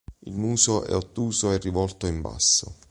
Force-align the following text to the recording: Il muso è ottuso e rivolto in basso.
Il 0.23 0.33
muso 0.35 0.83
è 0.83 0.95
ottuso 0.95 1.51
e 1.51 1.59
rivolto 1.59 2.07
in 2.07 2.21
basso. 2.21 2.73